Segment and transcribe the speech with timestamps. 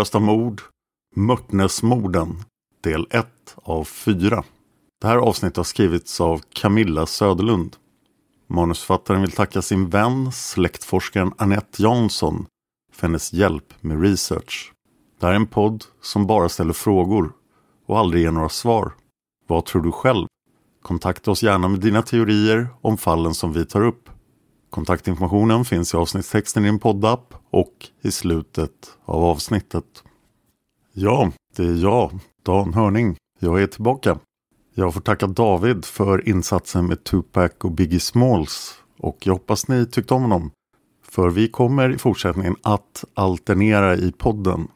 [0.00, 0.60] Olösta mord,
[1.16, 2.36] Mörtnäsmorden,
[2.80, 4.44] del 1 av 4.
[5.00, 7.76] Det här avsnittet har skrivits av Camilla Söderlund.
[8.46, 12.46] Manusförfattaren vill tacka sin vän, släktforskaren Annette Jansson,
[12.92, 14.72] för hennes hjälp med research.
[15.18, 17.32] Det här är en podd som bara ställer frågor
[17.86, 18.92] och aldrig ger några svar.
[19.46, 20.26] Vad tror du själv?
[20.82, 24.10] Kontakta oss gärna med dina teorier om fallen som vi tar upp.
[24.70, 28.72] Kontaktinformationen finns i avsnittstexten i din poddapp och i slutet
[29.04, 30.04] av avsnittet.
[30.92, 33.16] Ja, det är jag, Dan Hörning.
[33.40, 34.18] Jag är tillbaka.
[34.74, 39.86] Jag får tacka David för insatsen med Tupac och Biggie Smalls och jag hoppas ni
[39.86, 40.50] tyckte om honom.
[41.08, 44.68] För vi kommer i fortsättningen att alternera i podden.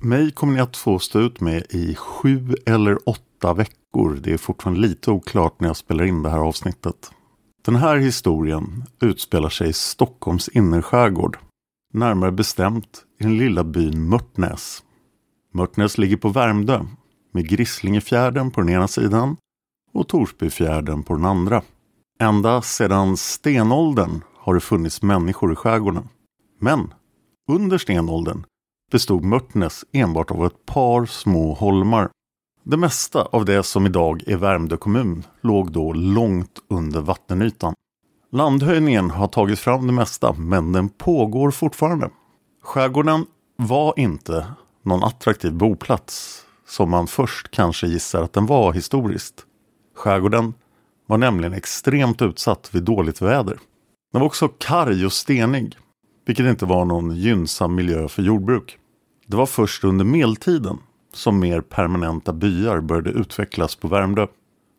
[0.00, 4.18] Mig kommer ni att få stå ut med i sju eller åtta veckor.
[4.22, 7.10] Det är fortfarande lite oklart när jag spelar in det här avsnittet.
[7.66, 11.38] Den här historien utspelar sig i Stockholms innerskärgård.
[11.92, 14.82] Närmare bestämt i den lilla byn Mörtnäs.
[15.52, 16.84] Mörtnäs ligger på Värmdö
[17.32, 19.36] med Grisslingefjärden på den ena sidan
[19.92, 21.62] och Torsbyfjärden på den andra.
[22.20, 26.08] Ända sedan stenåldern har det funnits människor i skärgården.
[26.60, 26.94] Men
[27.48, 28.44] under stenåldern
[28.92, 32.10] bestod Mörtnäs enbart av ett par små holmar.
[32.68, 37.74] Det mesta av det som idag är Värmdö kommun låg då långt under vattenytan.
[38.32, 42.10] Landhöjningen har tagit fram det mesta men den pågår fortfarande.
[42.62, 44.46] Skärgården var inte
[44.82, 49.34] någon attraktiv boplats som man först kanske gissar att den var historiskt.
[49.96, 50.54] Skärgården
[51.06, 53.58] var nämligen extremt utsatt vid dåligt väder.
[54.12, 55.76] Den var också karg och stenig,
[56.26, 58.78] vilket inte var någon gynnsam miljö för jordbruk.
[59.26, 60.78] Det var först under medeltiden
[61.16, 64.26] som mer permanenta byar började utvecklas på Värmdö.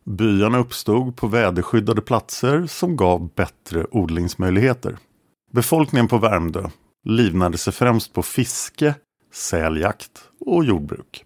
[0.06, 4.98] Byarna uppstod på väderskyddade platser som gav bättre odlingsmöjligheter.
[5.51, 6.69] Befolkningen på Värmdö
[7.04, 8.95] livnade sig främst på fiske,
[9.34, 11.24] säljakt och jordbruk.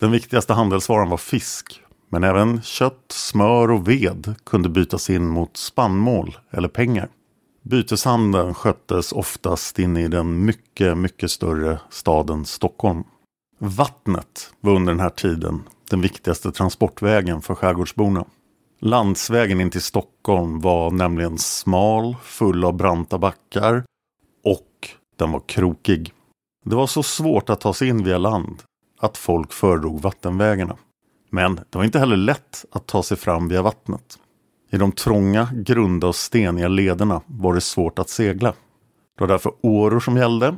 [0.00, 1.80] Den viktigaste handelsvaran var fisk,
[2.10, 7.08] men även kött, smör och ved kunde bytas in mot spannmål eller pengar.
[7.62, 13.04] Byteshandeln sköttes oftast in i den mycket, mycket större staden Stockholm.
[13.64, 18.24] Vattnet var under den här tiden den viktigaste transportvägen för skärgårdsborna.
[18.80, 23.84] Landsvägen in till Stockholm var nämligen smal, full av branta backar
[24.44, 24.88] och
[25.18, 26.12] den var krokig.
[26.64, 28.62] Det var så svårt att ta sig in via land
[29.00, 30.76] att folk föredrog vattenvägarna.
[31.30, 34.18] Men det var inte heller lätt att ta sig fram via vattnet.
[34.70, 38.50] I de trånga, grunda och steniga lederna var det svårt att segla.
[38.50, 40.54] Det var därför åror som gällde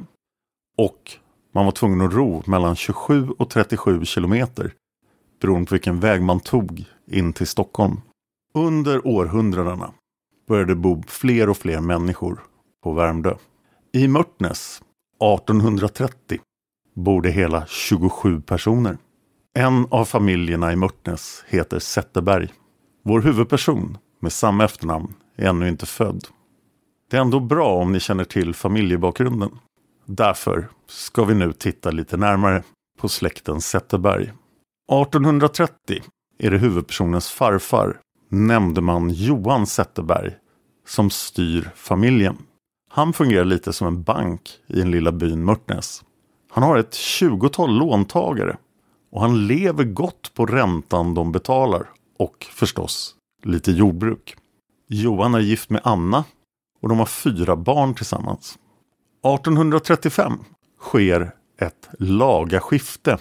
[0.78, 1.18] och
[1.54, 4.72] man var tvungen att ro mellan 27 och 37 kilometer
[5.40, 8.00] beroende på vilken väg man tog in till Stockholm.
[8.54, 9.92] Under århundradena
[10.48, 12.40] började bo fler och fler människor
[12.82, 13.34] på Värmdö.
[13.92, 14.82] I Mörtnäs
[15.34, 16.40] 1830
[16.94, 18.98] bor det hela 27 personer.
[19.54, 22.48] En av familjerna i Mörtnäs heter Zetterberg.
[23.02, 26.24] Vår huvudperson med samma efternamn är ännu inte född.
[27.10, 29.58] Det är ändå bra om ni känner till familjebakgrunden.
[30.06, 32.62] Därför ska vi nu titta lite närmare
[32.98, 34.22] på släkten Zetterberg.
[34.22, 36.02] 1830
[36.38, 40.32] är det huvudpersonens farfar, nämndeman Johan Zetterberg,
[40.86, 42.36] som styr familjen.
[42.90, 46.04] Han fungerar lite som en bank i den lilla byn Mörtnäs.
[46.50, 48.56] Han har ett tjugotal låntagare
[49.12, 54.36] och han lever gott på räntan de betalar och förstås lite jordbruk.
[54.88, 56.24] Johan är gift med Anna
[56.82, 58.58] och de har fyra barn tillsammans.
[59.24, 60.32] 1835
[60.80, 61.30] sker
[61.60, 63.18] ett laga skifte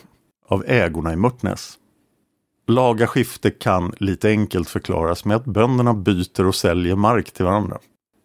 [0.47, 1.77] av ägorna i Mörtnäs.
[2.67, 7.79] Laga skifte kan lite enkelt förklaras med att bönderna byter och säljer mark till varandra.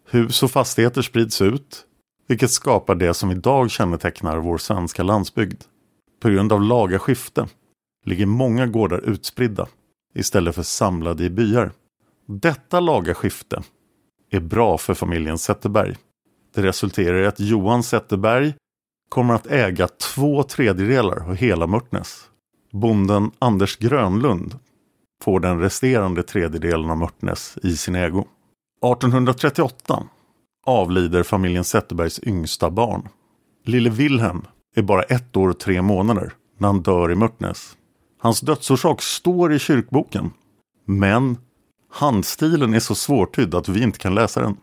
[0.09, 1.85] Hus och fastigheter sprids ut,
[2.27, 5.63] vilket skapar det som idag kännetecknar vår svenska landsbygd.
[6.21, 7.47] På grund av laga skifte
[8.05, 9.67] ligger många gårdar utspridda
[10.15, 11.71] istället för samlade i byar.
[12.27, 13.63] Detta laga skifte
[14.29, 15.95] är bra för familjen Zetterberg.
[16.53, 18.53] Det resulterar i att Johan Zetterberg
[19.09, 22.29] kommer att äga två tredjedelar av hela Mörtnäs.
[22.71, 24.59] Bonden Anders Grönlund
[25.23, 28.19] får den resterande tredjedelen av Mörtnäs i sin ägo.
[28.19, 30.03] 1838
[30.65, 33.07] avlider familjen Zetterbergs yngsta barn.
[33.65, 34.41] Lille Wilhelm
[34.75, 37.77] är bara ett år och tre månader när han dör i Mörtnäs.
[38.19, 40.31] Hans dödsorsak står i kyrkboken.
[40.85, 41.37] Men
[41.91, 44.57] handstilen är så svårtydd att vi inte kan läsa den.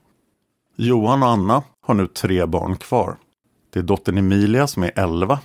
[0.78, 3.16] Johan och Anna har nu tre barn kvar.
[3.72, 5.38] Det är dottern Emilia som är 11,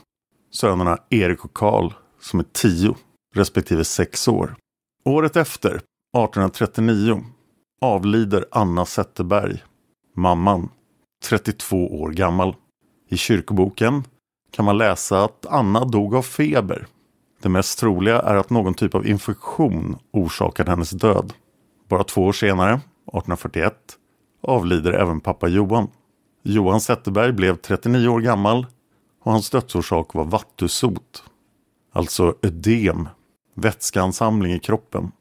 [0.52, 2.96] sönerna Erik och Karl som är 10
[3.36, 4.56] respektive 6 år.
[5.06, 7.24] Året efter, 1839,
[7.82, 9.64] avlider Anna Zetterberg,
[10.16, 10.70] mamman,
[11.24, 12.56] 32 år gammal.
[13.10, 14.04] I kyrkoboken
[14.52, 16.88] kan man läsa att Anna dog av feber.
[17.42, 21.34] Det mest troliga är att någon typ av infektion orsakade hennes död.
[21.90, 23.98] Bara två år senare, 1841,
[24.42, 25.88] avlider även pappa Johan.
[26.44, 28.66] Johan Zetterberg blev 39 år gammal
[29.24, 31.24] och hans dödsorsak var vattusot.
[31.94, 33.10] Alltså ödem,
[33.56, 35.12] vätskeansamling i kroppen.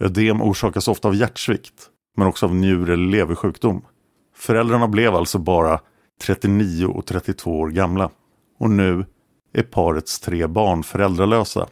[0.00, 3.82] Ödem orsakas ofta av hjärtsvikt, men också av njur eller leversjukdom.
[4.34, 5.80] Föräldrarna blev alltså bara
[6.22, 8.10] 39 och 32 år gamla.
[8.58, 9.04] Och nu
[9.52, 11.66] är parets tre barn föräldralösa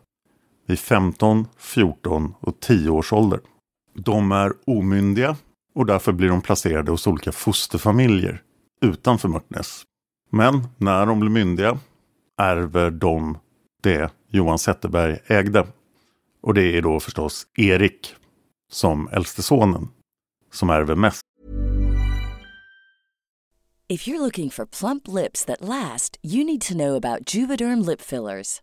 [0.66, 3.40] vid 15, 14 och 10 års ålder.
[3.94, 5.36] De är omyndiga
[5.74, 8.42] och därför blir de placerade hos olika fosterfamiljer
[8.82, 9.82] utanför Mörtnäs.
[10.30, 11.78] Men när de blir myndiga
[12.38, 13.38] ärver de
[13.82, 15.66] det Johan Zetterberg ägde.
[16.42, 18.14] Och det är då förstås Erik
[18.70, 19.88] som äldste sonen
[20.52, 21.20] som ärver mest.
[23.88, 28.00] If you're looking for plump lips that last, you need to know about Juvederm lip
[28.00, 28.62] fillers.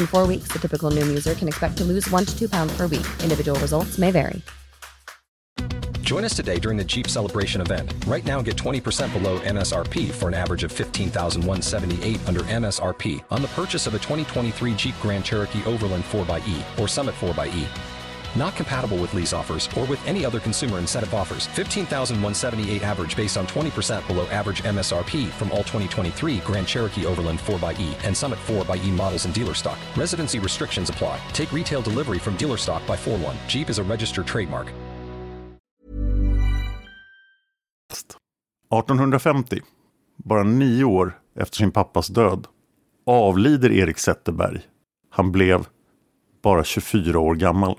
[0.00, 2.74] In four weeks, the typical Noom user can expect to lose one to two pounds
[2.76, 3.06] per week.
[3.22, 4.40] Individual results may vary.
[6.00, 7.94] Join us today during the Jeep Celebration event.
[8.06, 13.48] Right now, get 20% below MSRP for an average of 15178 under MSRP on the
[13.48, 17.99] purchase of a 2023 Jeep Grand Cherokee Overland 4xE or Summit 4xE.
[18.36, 21.46] Not compatible with lease offers or with any other consumer incentive offers.
[21.48, 27.94] 15178 average based on 20% below average MSRP from all 2023 Grand Cherokee Overland 4xE
[28.04, 29.78] and Summit 4xE models in dealer stock.
[29.96, 31.18] Residency restrictions apply.
[31.32, 33.36] Take retail delivery from dealer stock by 4 1.
[33.48, 34.72] Jeep is a registered trademark.
[38.70, 39.60] 1850,
[40.16, 42.46] bara nio år efter sin pappas död,
[43.06, 44.60] avlider Erik Zetterberg.
[45.10, 45.66] Han blev
[46.42, 47.78] bara 24 år gammal.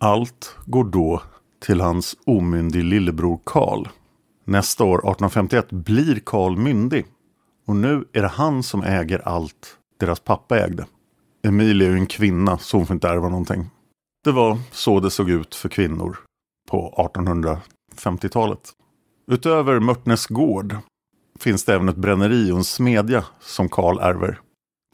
[0.00, 1.22] Allt går då
[1.60, 3.88] till hans omyndig lillebror Karl.
[4.44, 7.06] Nästa år, 1851, blir Karl myndig.
[7.66, 10.86] Och nu är det han som äger allt deras pappa ägde.
[11.42, 13.70] Emilia är ju en kvinna så hon får inte ärva någonting.
[14.24, 16.18] Det var så det såg ut för kvinnor
[16.70, 17.10] på
[17.96, 18.70] 1850-talet.
[19.30, 20.76] Utöver Mörtnäs gård
[21.38, 24.40] finns det även ett bränneri och en smedja som Karl ärver.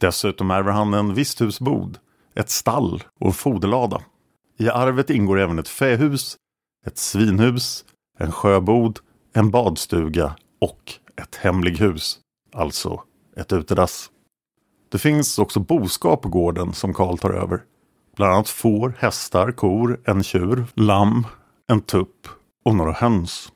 [0.01, 1.97] Dessutom ärver han en visthusbod,
[2.35, 4.01] ett stall och en foderlada.
[4.57, 6.37] I arvet ingår även ett fähus,
[6.85, 7.85] ett svinhus,
[8.17, 8.99] en sjöbod,
[9.33, 12.19] en badstuga och ett hemlighus,
[12.53, 13.03] alltså
[13.37, 14.09] ett utedass.
[14.91, 17.63] Det finns också boskap på gården som Karl tar över.
[18.15, 21.27] Bland annat får, hästar, kor, en tjur, lamm,
[21.67, 22.27] en tupp
[22.65, 23.51] och några höns.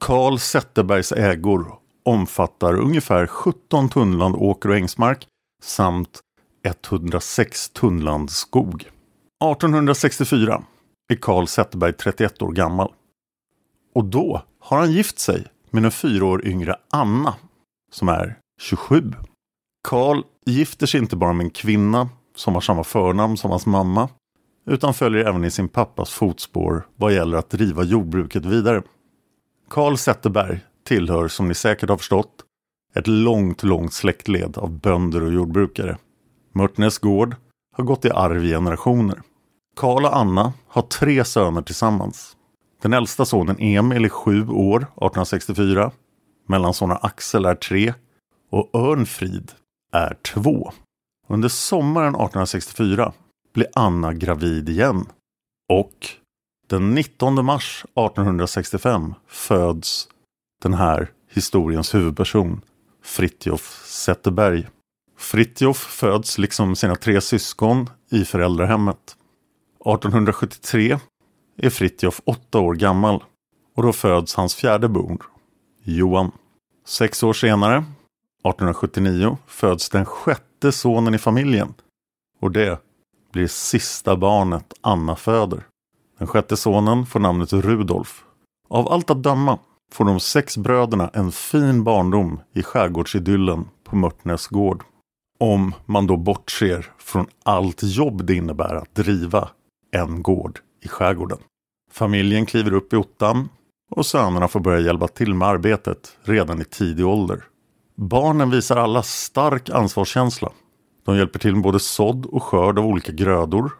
[0.00, 5.26] Karl Zetterbergs ägor omfattar ungefär 17 tunnland åker och ängsmark
[5.62, 6.20] samt
[6.64, 8.90] 106 tunnland skog.
[9.50, 10.62] 1864
[11.08, 12.92] är Karl Zetterberg 31 år gammal.
[13.94, 17.34] Och då har han gift sig med en fyra år yngre Anna
[17.92, 19.12] som är 27.
[19.88, 24.08] Karl gifter sig inte bara med en kvinna som har samma förnamn som hans mamma
[24.66, 28.82] utan följer även i sin pappas fotspår vad gäller att driva jordbruket vidare.
[29.70, 32.44] Karl Zetterberg tillhör, som ni säkert har förstått,
[32.94, 35.98] ett långt, långt släktled av bönder och jordbrukare.
[36.52, 37.36] Mörtnäs gård
[37.76, 39.22] har gått i arv i generationer.
[39.76, 42.36] Karl och Anna har tre söner tillsammans.
[42.82, 45.90] Den äldsta sonen Emil är sju år, 1864.
[46.48, 47.94] Mellansonen Axel är tre
[48.50, 49.52] och Örnfrid
[49.92, 50.72] är två.
[51.28, 53.12] Under sommaren 1864
[53.54, 55.06] blir Anna gravid igen.
[55.68, 56.08] Och
[56.68, 60.08] den 19 mars 1865 föds
[60.62, 62.60] den här historiens huvudperson,
[63.02, 64.68] Fritjof Zetterberg.
[65.18, 69.16] Fritjof föds liksom sina tre syskon i föräldrahemmet.
[69.86, 70.98] 1873
[71.56, 73.24] är Fritjof åtta år gammal
[73.76, 75.18] och då föds hans fjärde barn,
[75.82, 76.32] Johan.
[76.86, 81.74] Sex år senare, 1879, föds den sjätte sonen i familjen
[82.40, 82.82] och det
[83.32, 85.66] blir sista barnet Anna föder.
[86.18, 88.24] Den sjätte sonen får namnet Rudolf.
[88.68, 89.58] Av allt att döma
[89.92, 94.84] får de sex bröderna en fin barndom i skärgårdsidyllen på Mörtnäs gård.
[95.38, 99.48] Om man då bortser från allt jobb det innebär att driva
[99.92, 101.38] en gård i skärgården.
[101.90, 103.48] Familjen kliver upp i ottan
[103.90, 107.44] och sönerna får börja hjälpa till med arbetet redan i tidig ålder.
[107.96, 110.52] Barnen visar alla stark ansvarskänsla.
[111.04, 113.70] De hjälper till med både sådd och skörd av olika grödor.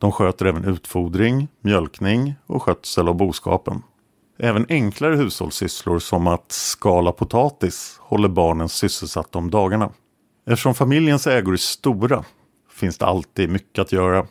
[0.00, 3.82] De sköter även utfodring, mjölkning och skötsel av boskapen.
[4.38, 9.90] Även enklare hushållssysslor som att skala potatis håller barnen sysselsatta om dagarna.
[10.46, 12.24] Eftersom familjens ägor är stora
[12.70, 14.26] finns det alltid mycket att göra.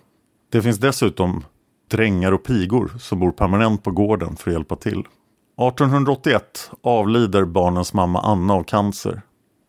[0.51, 1.43] Det finns dessutom
[1.89, 4.99] drängar och pigor som bor permanent på gården för att hjälpa till.
[4.99, 9.21] 1881 avlider barnens mamma Anna av cancer.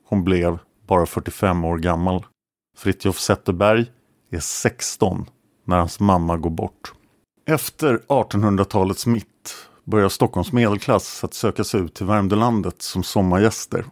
[0.09, 0.59] Hon blev
[0.89, 2.27] bara 45 år gammal.
[2.79, 3.87] Fritjof Zetterberg
[4.31, 5.27] är 16
[5.65, 6.93] när hans mamma går bort.
[7.47, 13.85] Efter 1800-talets mitt börjar Stockholms medelklass att söka sig ut till Värmdölandet som sommargäster.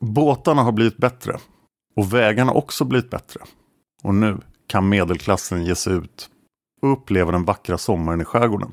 [0.00, 1.38] Båtarna har blivit bättre
[1.96, 3.40] och vägarna också blivit bättre.
[4.02, 6.28] Och nu kan medelklassen ge sig ut
[6.82, 8.72] och uppleva den vackra sommaren i skärgården.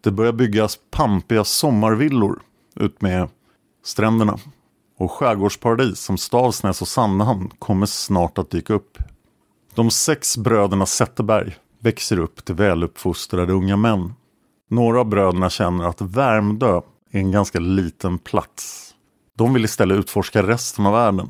[0.00, 2.42] Det börjar byggas pampiga sommarvillor
[2.76, 3.28] utmed
[3.84, 4.38] stränderna.
[4.98, 8.98] Och skärgårdsparadis som Stavsnäs och Sandhamn kommer snart att dyka upp.
[9.74, 14.14] De sex bröderna Zetterberg växer upp till väluppfostrade unga män.
[14.70, 18.94] Några av bröderna känner att Värmdö är en ganska liten plats.
[19.36, 21.28] De vill istället utforska resten av världen.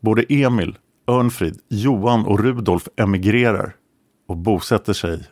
[0.00, 3.76] Både Emil, Örnfrid, Johan och Rudolf emigrerar
[4.28, 5.22] och bosätter sig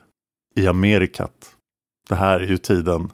[0.57, 1.57] i Amerikat.
[2.09, 3.13] Det här är ju tiden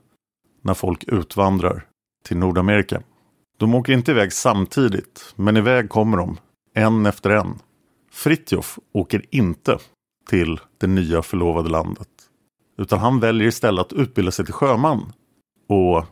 [0.62, 1.86] när folk utvandrar
[2.24, 3.02] till Nordamerika.
[3.58, 6.38] De åker inte iväg samtidigt, men iväg kommer de,
[6.74, 7.58] en efter en.
[8.12, 9.78] Fritjof åker inte
[10.28, 12.08] till det nya förlovade landet.
[12.78, 15.12] Utan han väljer istället att utbilda sig till sjöman.
[15.68, 16.04] Och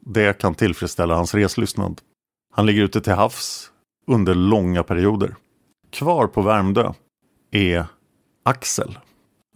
[0.00, 2.00] det kan tillfredsställa hans reslystnad.
[2.54, 3.70] Han ligger ute till havs
[4.06, 5.36] under långa perioder.
[5.90, 6.92] Kvar på Värmdö
[7.50, 7.86] är
[8.42, 8.98] Axel.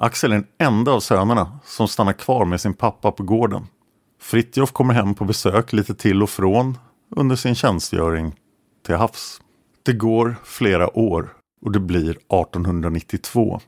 [0.03, 3.67] Axel är den enda av sönerna som stannar kvar med sin pappa på gården.
[4.21, 6.79] Fritjof kommer hem på besök lite till och från
[7.17, 8.35] under sin tjänstgöring
[8.87, 9.41] till havs.
[9.83, 11.33] Det går flera år
[11.65, 13.61] och det blir 1892.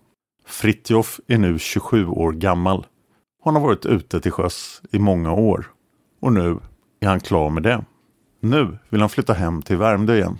[0.47, 2.87] Fritjof är nu 27 år gammal.
[3.45, 5.67] Han har varit ute till sjöss i många år.
[6.21, 6.59] Och nu
[7.01, 7.85] är han klar med det.
[8.41, 10.39] Nu vill han flytta hem till Värmdö igen.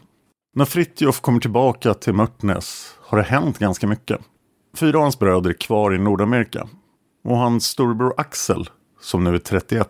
[0.55, 4.21] När Fritjof kommer tillbaka till Mörtnäs har det hänt ganska mycket.
[4.76, 6.69] Fyra av hans bröder är kvar i Nordamerika.
[7.25, 9.88] Och hans storebror Axel, som nu är 31,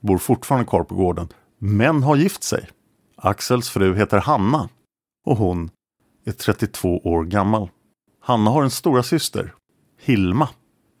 [0.00, 1.28] bor fortfarande kvar på gården.
[1.58, 2.68] Men har gift sig.
[3.16, 4.68] Axels fru heter Hanna.
[5.24, 5.70] Och hon
[6.24, 7.68] är 32 år gammal.
[8.20, 9.54] Hanna har en stora syster,
[10.00, 10.48] Hilma.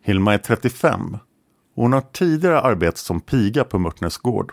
[0.02, 1.14] Hilma är 35.
[1.76, 4.52] Och hon har tidigare arbetat som piga på Mörtnäs gård.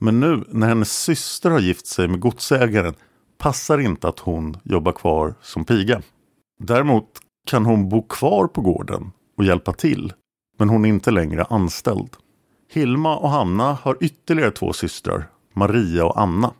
[0.00, 2.94] Men nu när hennes syster har gift sig med godsägaren
[3.38, 6.02] passar inte att hon jobbar kvar som piga.
[6.60, 10.12] Däremot kan hon bo kvar på gården och hjälpa till.
[10.58, 12.16] Men hon är inte längre anställd.
[12.72, 16.52] Hilma och Hanna har ytterligare två systrar, Maria och Anna.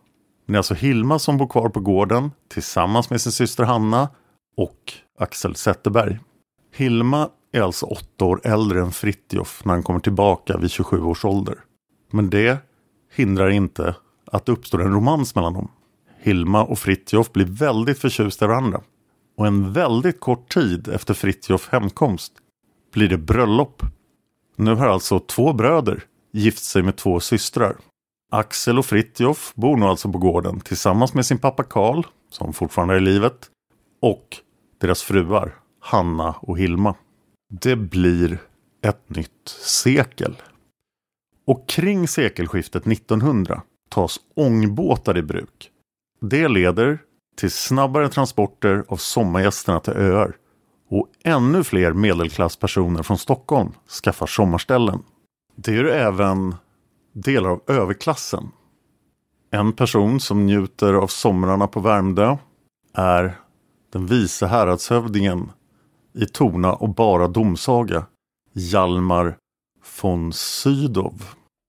[0.47, 4.09] Det är alltså Hilma som bor kvar på gården tillsammans med sin syster Hanna
[4.57, 6.19] och Axel Zetterberg.
[6.75, 11.25] Hilma är alltså åtta år äldre än Fritjof när han kommer tillbaka vid 27 års
[11.25, 11.59] ålder.
[12.13, 12.59] Men det
[13.15, 13.95] hindrar inte
[14.33, 15.69] att det uppstår en romans mellan dem.
[16.21, 18.81] Hilma och Fritjof blir väldigt förtjusta i varandra.
[19.39, 22.33] Och en väldigt kort tid efter Fritjof hemkomst
[22.93, 23.83] blir det bröllop.
[24.57, 27.77] Nu har alltså två bröder gift sig med två systrar.
[28.33, 32.95] Axel och Fritjof bor nu alltså på gården tillsammans med sin pappa Karl, som fortfarande
[32.95, 33.51] är i livet,
[34.03, 34.37] och
[34.81, 36.95] deras fruar Hanna och Hilma.
[37.51, 38.39] Det blir
[38.83, 40.37] ett nytt sekel.
[41.47, 45.71] Och kring sekelskiftet 1900 tas ångbåtar i bruk.
[46.21, 46.99] Det leder
[47.39, 50.37] till snabbare transporter av sommargästerna till öar
[50.91, 53.73] och ännu fler medelklasspersoner från Stockholm
[54.05, 55.03] skaffar sommarställen.
[55.57, 56.55] Det är även
[57.13, 58.51] delar av överklassen.
[59.51, 62.37] En person som njuter av somrarna på Värmdö
[62.95, 63.41] är
[63.93, 65.53] den vice häradshövdingen
[66.15, 68.07] i Torna och Bara domsaga,
[68.53, 69.37] Hjalmar
[70.03, 71.23] von Sydow.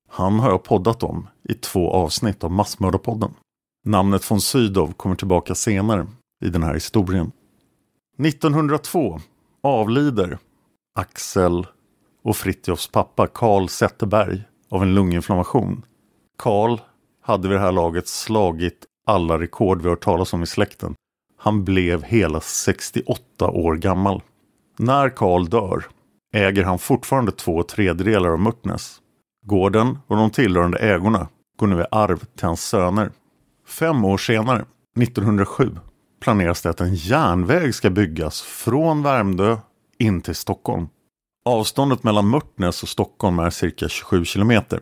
[0.09, 3.33] Han har jag poddat om i två avsnitt av Massmördarpodden.
[3.89, 6.07] Namnet von Sydow kommer tillbaka senare
[6.45, 7.31] i den här historien.
[8.23, 9.19] 1902
[9.63, 10.37] avlider
[10.95, 11.67] Axel
[12.23, 15.85] och Fritjofs pappa Karl Zetterberg av en lunginflammation.
[16.37, 16.79] Karl
[17.21, 20.95] hade vid det här laget slagit alla rekord vi hört talas om i släkten.
[21.37, 24.21] Han blev hela 68 år gammal.
[24.77, 25.87] När Karl dör
[26.33, 29.01] äger han fortfarande två tredjedelar av Mörtnäs.
[29.45, 33.11] Gården och de tillhörande ägorna går nu i arv till hans söner.
[33.69, 34.65] Fem år senare,
[35.01, 35.77] 1907,
[36.21, 39.57] planeras det att en järnväg ska byggas från Värmdö
[39.97, 40.87] in till Stockholm.
[41.45, 44.79] Avståndet mellan Mörtnäs och Stockholm är cirka 27 kilometer.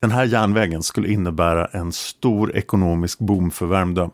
[0.00, 4.08] Den här järnvägen skulle innebära en stor ekonomisk boom för Värmdö.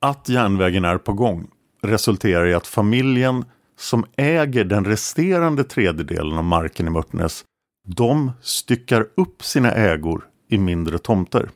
[0.00, 1.48] Att järnvägen är på gång
[1.82, 3.44] resulterar i att familjen
[3.78, 7.44] som äger den resterande tredjedelen av marken i Mörtnäs,
[7.88, 11.50] de styckar upp sina ägor i mindre tomter.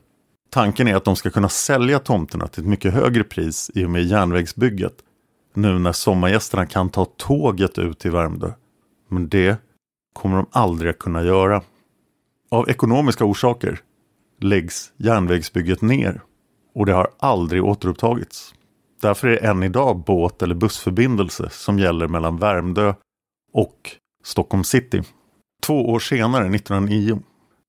[0.49, 3.89] Tanken är att de ska kunna sälja tomterna till ett mycket högre pris i och
[3.89, 4.93] med järnvägsbygget.
[5.53, 8.51] Nu när sommargästerna kan ta tåget ut till Värmdö.
[9.09, 9.57] Men det
[10.13, 11.63] kommer de aldrig att kunna göra.
[12.51, 13.79] Av ekonomiska orsaker
[14.41, 16.21] läggs järnvägsbygget ner
[16.75, 18.53] och det har aldrig återupptagits.
[19.01, 22.93] Därför är det än idag båt eller bussförbindelse som gäller mellan Värmdö
[23.53, 23.91] och
[24.23, 25.03] Stockholm city.
[25.63, 27.19] Två år senare, 1909,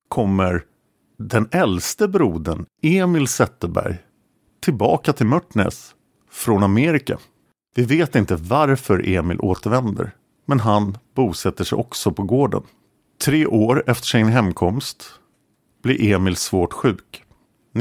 [0.08, 0.64] kommer
[1.18, 3.98] den äldste brodern Emil Zetterberg
[4.60, 5.94] tillbaka till Mörtnäs
[6.30, 7.18] från Amerika.
[7.74, 10.10] Vi vet inte varför Emil återvänder,
[10.46, 12.62] men han bosätter sig också på gården.
[13.24, 15.04] Tre år efter sin hemkomst
[15.82, 17.24] blir Emil svårt sjuk.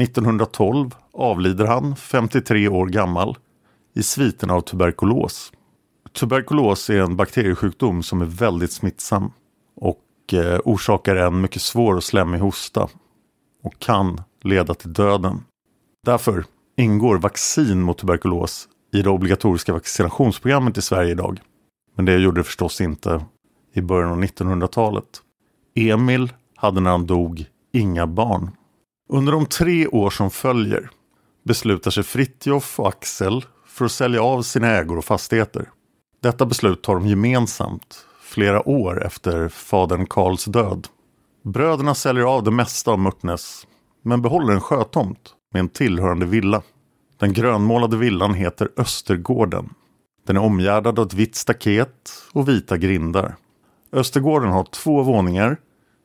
[0.00, 3.36] 1912 avlider han, 53 år gammal,
[3.94, 5.52] i sviten av tuberkulos.
[6.12, 9.32] Tuberkulos är en bakteriesjukdom som är väldigt smittsam
[9.76, 12.88] och eh, orsakar en mycket svår och slemmig hosta
[13.68, 15.44] och kan leda till döden.
[16.06, 16.44] Därför
[16.76, 21.40] ingår vaccin mot tuberkulos i det obligatoriska vaccinationsprogrammet i Sverige idag.
[21.96, 23.24] Men det gjorde det förstås inte
[23.74, 25.22] i början av 1900-talet.
[25.74, 28.50] Emil hade när han dog inga barn.
[29.12, 30.90] Under de tre år som följer
[31.44, 35.70] beslutar sig Fritjof och Axel för att sälja av sina ägor och fastigheter.
[36.22, 40.88] Detta beslut tar de gemensamt flera år efter fadern Karls död.
[41.48, 43.66] Bröderna säljer av det mesta av Mörtnäs
[44.02, 46.62] men behåller en sjötomt med en tillhörande villa.
[47.16, 49.74] Den grönmålade villan heter Östergården.
[50.26, 53.36] Den är omgärdad av ett vitt staket och vita grindar.
[53.92, 55.56] Östergården har två våningar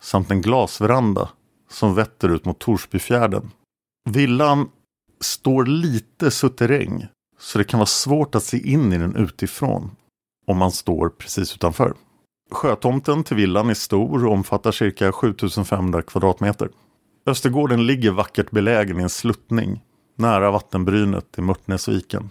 [0.01, 1.29] samt en glasveranda
[1.69, 3.51] som vetter ut mot Torsbyfjärden.
[4.09, 4.69] Villan
[5.21, 7.07] står lite suterräng
[7.39, 9.91] så det kan vara svårt att se in i den utifrån
[10.47, 11.93] om man står precis utanför.
[12.53, 16.69] Sjötomten till villan är stor och omfattar cirka 7500 kvadratmeter.
[17.25, 19.81] Östergården ligger vackert belägen i en sluttning
[20.17, 22.29] nära vattenbrynet i Mörtnäsviken.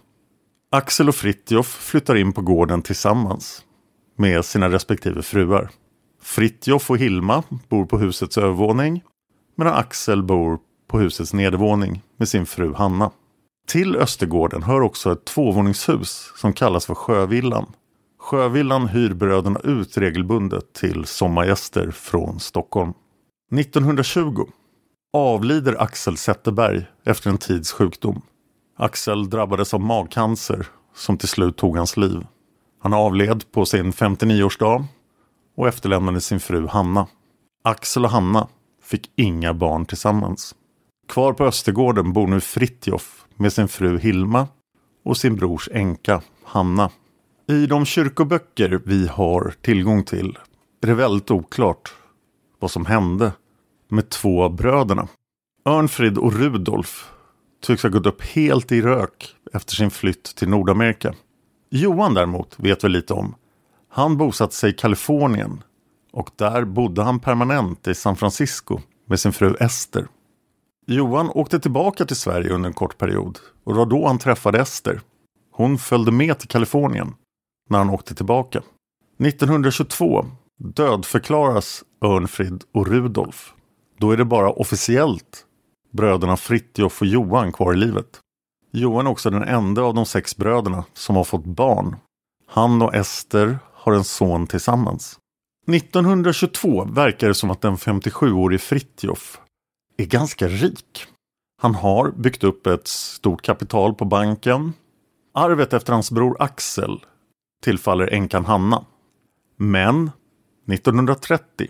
[0.71, 3.65] Axel och Fritjof flyttar in på gården tillsammans
[4.19, 5.71] med sina respektive fruar.
[6.23, 9.03] Fritjof och Hilma bor på husets övervåning
[9.57, 10.59] medan Axel bor
[10.89, 13.11] på husets nedervåning med sin fru Hanna.
[13.69, 17.67] Till Östergården hör också ett tvåvåningshus som kallas för Sjövillan.
[18.23, 22.93] Sjövillan hyr bröderna ut regelbundet till sommargäster från Stockholm.
[23.59, 24.47] 1920
[25.13, 28.23] avlider Axel Zetterberg efter en tids sjukdom.
[28.79, 32.27] Axel drabbades av magcancer som till slut tog hans liv.
[32.83, 34.85] Han avled på sin 59-årsdag
[35.57, 37.07] och efterlämnade sin fru Hanna.
[37.65, 38.49] Axel och Hanna
[38.83, 40.55] fick inga barn tillsammans.
[41.09, 44.49] Kvar på Östergården bor nu Fritjof med sin fru Hilma
[45.05, 46.91] och sin brors änka Hanna.
[47.47, 50.39] I de kyrkoböcker vi har tillgång till
[50.83, 51.95] är det väldigt oklart
[52.59, 53.33] vad som hände
[53.89, 55.09] med två av bröderna.
[55.65, 57.11] Örnfrid och Rudolf
[57.63, 61.15] tycks ha gått upp helt i rök efter sin flytt till Nordamerika.
[61.71, 63.35] Johan däremot vet vi lite om.
[63.89, 65.63] Han bosatte sig i Kalifornien
[66.13, 70.07] och där bodde han permanent i San Francisco med sin fru Ester.
[70.87, 74.61] Johan åkte tillbaka till Sverige under en kort period och det var då han träffade
[74.61, 75.01] Ester.
[75.53, 77.15] Hon följde med till Kalifornien
[77.73, 78.63] när han åkte tillbaka.
[79.25, 80.27] 1922
[80.59, 83.53] dödförklaras Örnfrid och Rudolf.
[83.99, 85.47] Då är det bara officiellt
[85.93, 88.21] bröderna Fritjof och Johan kvar i livet.
[88.73, 91.97] Johan är också den enda av de sex bröderna som har fått barn.
[92.47, 95.19] Han och Ester har en son tillsammans.
[95.69, 99.41] 1922 verkar det som att den 57-årige Fritjof
[99.97, 101.07] är ganska rik.
[101.63, 104.73] Han har byggt upp ett stort kapital på banken.
[105.35, 107.01] Arvet efter hans bror Axel
[107.63, 108.85] tillfaller änkan Hanna.
[109.57, 110.11] Men
[110.73, 111.69] 1930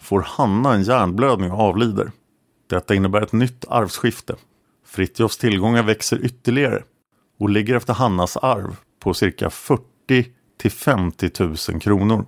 [0.00, 2.10] får Hanna en hjärnblödning och avlider.
[2.70, 4.36] Detta innebär ett nytt arvsskifte.
[4.86, 6.82] Fritjofs tillgångar växer ytterligare
[7.38, 9.82] och ligger efter Hannas arv på cirka 40
[10.58, 11.30] till 50
[11.70, 12.26] 000 kronor.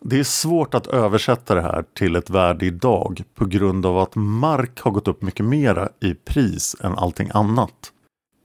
[0.00, 4.14] Det är svårt att översätta det här till ett värde idag på grund av att
[4.14, 7.92] mark har gått upp mycket mera i pris än allting annat.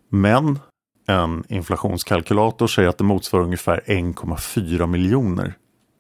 [0.10, 0.60] Men
[1.10, 5.54] en inflationskalkylator säger att det motsvarar ungefär 1,4 miljoner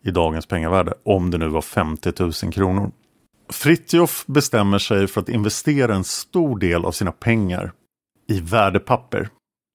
[0.03, 2.91] i dagens pengavärde om det nu var 50 000 kronor.
[3.49, 7.71] Fritjof bestämmer sig för att investera en stor del av sina pengar
[8.27, 9.29] i värdepapper.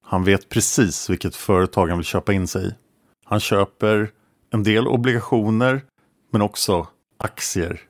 [0.07, 2.75] Han vet precis vilket företag han vill köpa in sig i.
[3.25, 4.11] Han köper
[4.51, 5.83] en del obligationer
[6.33, 6.87] men också
[7.18, 7.81] aktier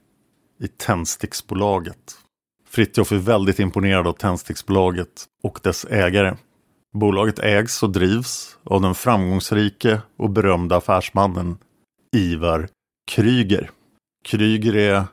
[0.61, 2.17] i Tändsticksbolaget.
[2.69, 6.37] Fritjof är väldigt imponerad av Tändsticksbolaget och dess ägare.
[6.95, 11.59] Bolaget ägs och drivs av den framgångsrike och berömda affärsmannen
[12.17, 12.69] Ivar
[13.11, 13.71] Kryger.
[14.25, 15.05] Kryger är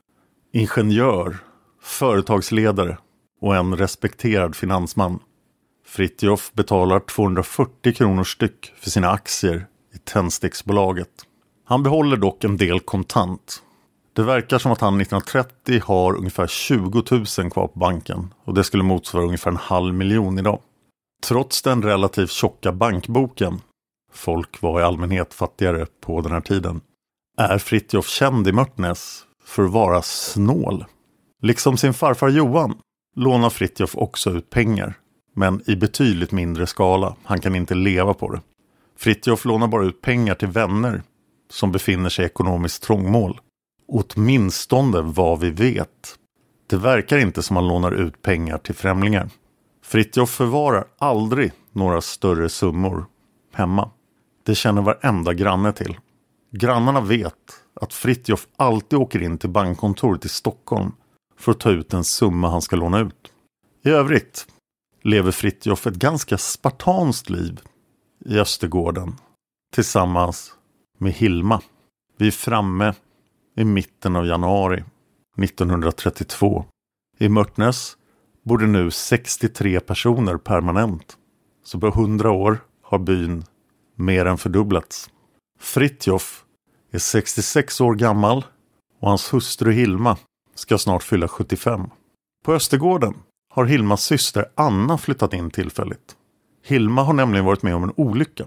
[0.54, 1.38] ingenjör,
[1.82, 2.98] företagsledare
[3.41, 5.20] och en respekterad finansman.
[5.88, 9.65] Fritjof betalar 240 kronor styck för sina aktier
[9.96, 11.12] i Tändsticksbolaget.
[11.65, 13.63] Han behåller dock en del kontant.
[14.13, 18.63] Det verkar som att han 1930 har ungefär 20 000 kvar på banken och det
[18.63, 20.60] skulle motsvara ungefär en halv miljon idag.
[21.27, 23.62] Trots den relativt tjocka bankboken,
[24.13, 26.81] folk var i allmänhet fattigare på den här tiden,
[27.38, 30.86] är Fritjof känd i Mörtnäs för att vara snål.
[31.41, 32.77] Liksom sin farfar Johan
[33.15, 34.93] lånar Fritjof också ut pengar,
[35.36, 37.15] men i betydligt mindre skala.
[37.23, 38.41] Han kan inte leva på det.
[38.97, 41.03] Fritjof lånar bara ut pengar till vänner
[41.49, 43.39] som befinner sig i ekonomiskt trångmål.
[43.88, 46.17] Åtminstone vad vi vet.
[46.69, 49.29] Det verkar inte som han lånar ut pengar till främlingar.
[49.91, 53.06] Fritjof förvarar aldrig några större summor
[53.54, 53.91] hemma.
[54.43, 55.99] Det känner varenda granne till.
[56.51, 60.91] Grannarna vet att Fritjof alltid åker in till bankkontoret i Stockholm
[61.38, 63.34] för att ta ut den summa han ska låna ut.
[63.84, 64.47] I övrigt
[65.01, 67.62] lever Fritjof ett ganska spartanskt liv
[68.25, 69.15] i Östergården
[69.73, 70.54] tillsammans
[70.97, 71.62] med Hilma.
[72.17, 72.93] Vi är framme
[73.56, 74.84] i mitten av januari
[75.38, 76.65] 1932.
[77.17, 77.97] I Mörtnäs
[78.43, 81.17] bor det nu 63 personer permanent.
[81.63, 83.43] Så på 100 år har byn
[83.95, 85.10] mer än fördubblats.
[85.60, 86.45] Fritjof
[86.91, 88.45] är 66 år gammal
[88.99, 90.17] och hans hustru Hilma
[90.56, 91.82] ska snart fylla 75.
[92.45, 93.13] På Östergården
[93.54, 96.15] har Hilmas syster Anna flyttat in tillfälligt.
[96.65, 98.45] Hilma har nämligen varit med om en olycka.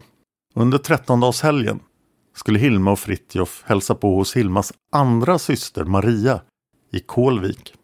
[0.54, 1.80] Under trettondagshelgen
[2.34, 6.40] skulle Hilma och Fritjof hälsa på hos Hilmas andra syster Maria
[6.92, 7.74] i Kålvik.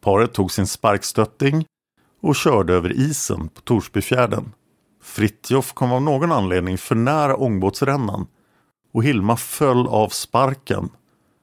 [0.00, 1.64] Paret tog sin sparkstötting
[2.22, 4.52] och körde över isen på Torsbyfjärden.
[5.02, 8.26] Fritjof kom av någon anledning för nära ångbåtsrännan
[8.92, 10.88] och Hilma föll av sparken,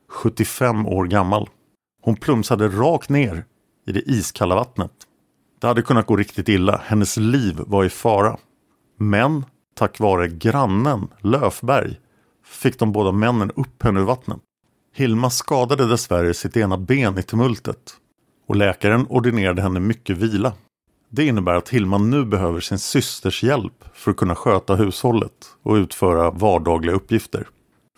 [0.10, 1.50] 75 år gammal.
[2.02, 3.46] Hon plumsade rakt ner
[3.88, 4.92] i det iskalla vattnet.
[5.60, 8.38] Det hade kunnat gå riktigt illa, hennes liv var i fara.
[8.98, 12.00] Men tack vare grannen Löfberg
[12.46, 14.40] fick de båda männen upp henne ur vattnet.
[14.94, 17.98] Hilma skadade dessvärre sitt ena ben i tumultet
[18.48, 20.54] och läkaren ordinerade henne mycket vila.
[21.10, 25.74] Det innebär att Hilma nu behöver sin systers hjälp för att kunna sköta hushållet och
[25.74, 27.48] utföra vardagliga uppgifter.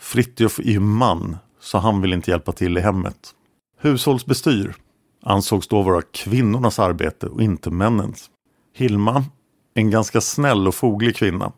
[0.01, 3.35] Fritjof är ju man, så han vill inte hjälpa till i hemmet.
[3.81, 4.75] Hushållsbestyr
[5.23, 8.29] ansågs då vara kvinnornas arbete och inte männens.
[8.75, 9.25] Hilma,
[9.73, 11.51] en ganska snäll och foglig kvinna.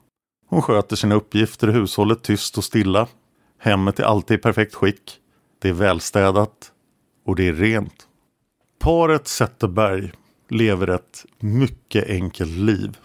[0.47, 3.08] Hon sköter sina uppgifter i hushållet tyst och stilla.
[3.60, 5.17] Hemmet är alltid i perfekt skick.
[5.62, 6.71] Det är välstädat
[7.25, 8.08] och det är rent.
[8.81, 10.11] Paret Zetterberg
[10.49, 12.97] lever ett mycket enkelt liv.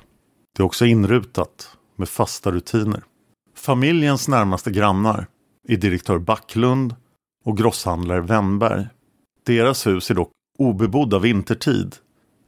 [0.56, 3.02] Det är också inrutat med fasta rutiner.
[3.56, 5.26] Familjens närmaste grannar
[5.68, 6.94] är direktör Backlund
[7.44, 8.86] och grosshandlare Wennberg.
[9.46, 11.96] Deras hus är dock obebodda vintertid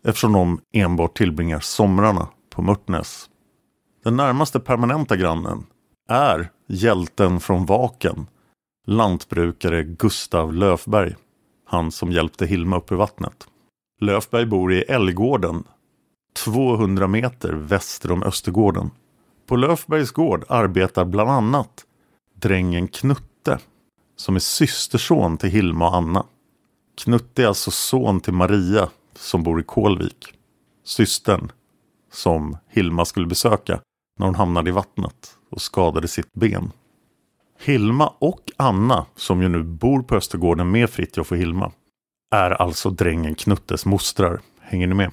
[0.04, 3.30] eftersom de enbart tillbringar somrarna på Mörtnäs.
[4.04, 5.66] Den närmaste permanenta grannen
[6.08, 8.26] är hjälten från Vaken,
[8.86, 11.14] lantbrukare Gustav Löfberg.
[11.70, 13.48] Han som hjälpte Hilma upp ur vattnet.
[14.00, 15.64] Löfberg bor i Älgården,
[16.44, 18.90] 200 meter väster om Östergården.
[19.46, 21.84] På Löfbergs gård arbetar bland annat
[22.34, 23.58] drängen Knutte,
[24.16, 26.26] som är systerson till Hilma och Anna.
[26.98, 30.34] Knutte är alltså son till Maria som bor i Kålvik.
[30.84, 31.52] Systern
[32.12, 33.80] som Hilma skulle besöka
[34.18, 36.72] när hon hamnade i vattnet och skadade sitt ben.
[37.60, 41.72] Hilma och Anna, som ju nu bor på Östergården med Fritjof och Hilma,
[42.34, 44.40] är alltså drängen Knuttes mostrar.
[44.60, 45.10] Hänger ni med?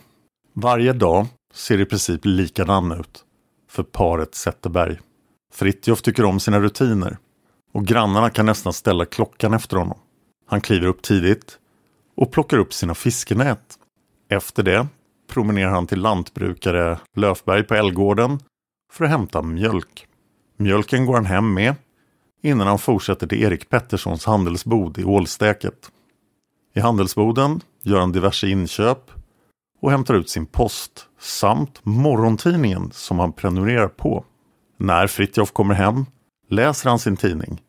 [0.54, 3.24] Varje dag ser i princip likadan ut
[3.70, 5.00] för paret Zetterberg.
[5.54, 7.18] Fritjof tycker om sina rutiner
[7.74, 9.98] och grannarna kan nästan ställa klockan efter honom.
[10.48, 11.60] Han kliver upp tidigt
[12.18, 13.80] och plockar upp sina fiskenät.
[14.30, 14.88] Efter det
[15.28, 18.40] promenerar han till lantbrukare Löfberg på Älgården
[18.94, 20.08] för att hämta mjölk.
[20.58, 21.76] Mjölken går han hem med
[22.46, 25.92] innan han fortsätter till Erik Petterssons handelsbod i Ålstäket.
[26.76, 29.12] I handelsboden gör han diverse inköp
[29.82, 34.26] och hämtar ut sin post samt morgontidningen som han prenumererar på.
[34.78, 36.06] När Fritjof kommer hem
[36.50, 37.62] läser han sin tidning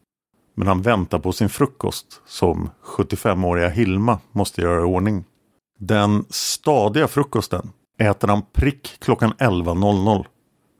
[0.57, 5.25] men han väntar på sin frukost som 75-åriga Hilma måste göra i ordning.
[5.79, 10.27] Den stadiga frukosten äter han prick klockan 11.00.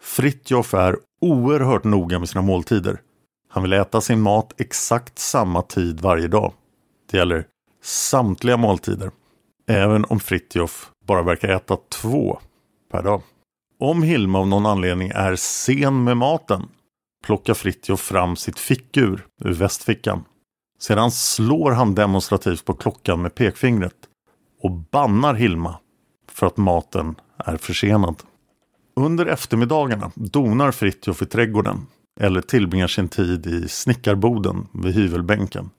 [0.03, 3.01] Fritjof är oerhört noga med sina måltider.
[3.57, 6.53] Han vill äta sin mat exakt samma tid varje dag.
[7.11, 7.47] Det gäller
[7.83, 9.11] samtliga måltider.
[9.69, 12.39] Även om Fritjof bara verkar äta två
[12.91, 13.23] per dag.
[13.81, 16.69] Om Hilma av någon anledning är sen med maten
[17.25, 20.25] plockar Fritjof fram sitt fickur ur västfickan.
[20.79, 23.97] Sedan slår han demonstrativt på klockan med pekfingret
[24.63, 25.79] och bannar Hilma
[26.31, 28.23] för att maten är försenad.
[28.97, 31.87] Under eftermiddagarna donar Fritjof i trädgården
[32.21, 35.71] eller tillbringar sin tid i snickarboden vid hyvelbänken.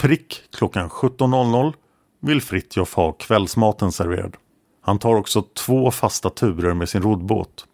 [0.00, 1.74] Prick klockan 17.00
[2.20, 4.36] vill Fritjof ha kvällsmaten serverad.
[4.82, 7.66] Han tar också två fasta turer med sin roddbåt.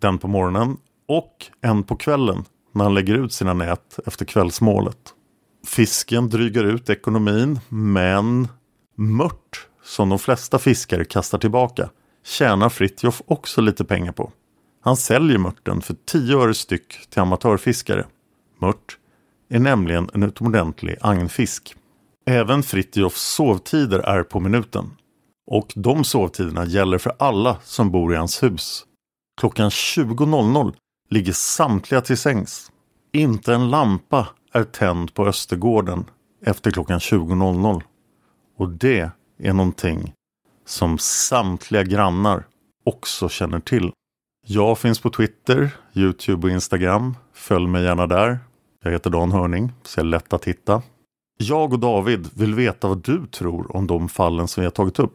[0.00, 0.76] Den på morgonen
[1.08, 5.14] och en på kvällen när han lägger ut sina nät efter kvällsmålet.
[5.66, 8.48] Fisken drygar ut ekonomin men
[8.94, 11.90] mört som de flesta fiskare kastar tillbaka
[12.24, 14.32] tjänar Fritjof också lite pengar på.
[14.80, 18.06] Han säljer mörten för 10 öre styck till amatörfiskare.
[18.58, 18.98] Mört
[19.48, 21.74] är nämligen en utomordentlig agnfisk.
[22.26, 24.90] Även Fritjofs sovtider är på minuten.
[25.46, 28.84] Och de sovtiderna gäller för alla som bor i hans hus.
[29.40, 30.74] Klockan 20.00
[31.10, 32.72] ligger samtliga till sängs.
[33.12, 36.04] Inte en lampa är tänd på Östergården
[36.44, 37.82] efter klockan 20.00.
[38.58, 40.12] Och det är någonting
[40.66, 42.46] som samtliga grannar
[42.84, 43.92] också känner till.
[44.52, 47.16] Jag finns på Twitter, Youtube och Instagram.
[47.32, 48.38] Följ mig gärna där.
[48.82, 50.82] Jag heter Dan Hörning, så jag är lätt att hitta.
[51.38, 54.98] Jag och David vill veta vad du tror om de fallen som vi har tagit
[54.98, 55.14] upp.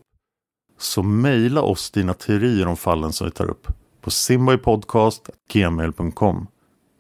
[0.78, 3.68] Så mejla oss dina teorier om fallen som vi tar upp
[4.02, 6.48] på simboypodcast.gmail.com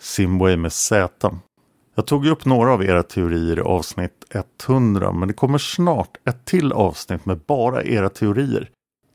[0.01, 1.31] Simway med Z.
[1.95, 4.25] Jag tog ju upp några av era teorier i avsnitt
[4.67, 8.69] 100 men det kommer snart ett till avsnitt med bara era teorier.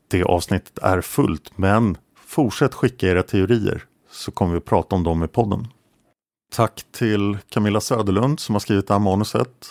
[0.07, 1.97] Det avsnittet är fullt men
[2.31, 5.67] fortsätt skicka era teorier så kommer vi att prata om dem i podden.
[6.51, 9.67] Tack till Camilla Söderlund som har skrivit det här manuset.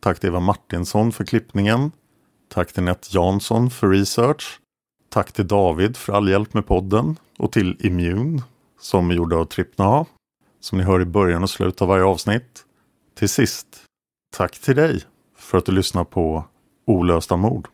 [0.00, 1.92] Tack till Eva Martinsson för klippningen.
[2.48, 4.60] Tack till Nett Jansson för research.
[5.08, 8.42] Tack till David för all hjälp med podden och till Immune
[8.80, 10.06] som är gjord av Trippnaha.
[10.60, 12.64] som ni hör i början och slutet av varje avsnitt.
[13.14, 13.66] Till sist,
[14.36, 15.02] tack till dig
[15.36, 16.44] för att du lyssnar på
[16.86, 17.68] Olösta mord.